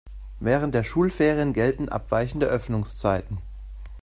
Während 0.39 0.73
der 0.73 0.81
Schulferien 0.81 1.53
gelten 1.53 1.87
abweichende 1.87 2.47
Öffnungszeiten. 2.47 3.37